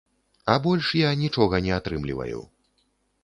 [0.53, 2.41] А больш я нічога не атрымліваю.